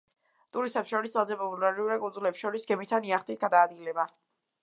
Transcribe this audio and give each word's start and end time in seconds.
ტურისტებს 0.55 0.93
შორის 0.93 1.11
ძალზე 1.17 1.37
პოპულარულია 1.41 1.99
კუნძულებს 2.05 2.41
შორის 2.45 2.65
გემით 2.71 2.97
ან 2.99 3.07
იახტით 3.11 3.43
გადაადგილება. 3.47 4.07